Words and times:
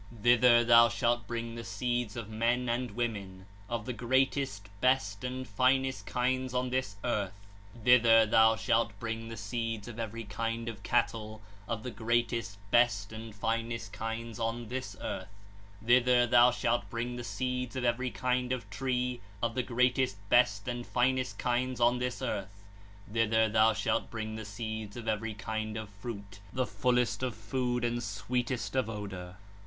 Thither 0.23 0.63
thou 0.63 0.89
shalt 0.89 1.27
bring 1.27 1.53
the 1.53 1.63
seeds 1.63 2.13
3 2.13 2.21
of 2.23 2.29
men 2.31 2.67
and 2.67 2.89
women, 2.89 3.45
of 3.69 3.85
the 3.85 3.93
greatest, 3.93 4.67
best, 4.81 5.23
and 5.23 5.47
finest 5.47 6.07
kinds 6.07 6.55
on 6.55 6.71
this 6.71 6.95
earth; 7.03 7.39
thither 7.83 8.25
thou 8.25 8.55
shalt 8.55 8.99
bring 8.99 9.27
the 9.29 9.37
seeds 9.37 9.87
of 9.87 9.99
every 9.99 10.23
kind 10.23 10.67
of 10.67 10.81
cattle, 10.81 11.39
of 11.67 11.83
the 11.83 11.91
greatest, 11.91 12.57
best, 12.71 13.13
and 13.13 13.35
finest 13.35 13.93
kinds 13.93 14.39
on 14.39 14.69
this 14.69 14.95
earth. 15.03 15.27
28 15.81 15.81
(74). 15.81 15.85
Thither 16.17 16.27
thou 16.31 16.49
shalt 16.51 16.89
bring 16.89 17.15
the 17.17 17.23
seeds 17.23 17.75
of 17.75 17.85
every 17.85 18.09
kind 18.09 18.51
of 18.51 18.67
tree, 18.71 19.21
of 19.43 19.53
the 19.53 19.61
greatest, 19.61 20.17
best, 20.31 20.67
and 20.67 20.83
finest 20.87 21.37
kinds 21.37 21.79
on 21.79 21.99
this 21.99 22.23
earth; 22.23 22.63
thither 23.13 23.47
thou 23.47 23.71
shalt 23.71 24.09
bring 24.09 24.35
the 24.35 24.45
seeds 24.45 24.97
of 24.97 25.07
every 25.07 25.35
kind 25.35 25.77
of 25.77 25.89
fruit, 25.89 26.39
the 26.51 26.65
fullest 26.65 27.21
of 27.21 27.35
food 27.35 27.83
and 27.83 28.01
sweetest 28.01 28.75
of 28.75 28.89
odour. 28.89 29.37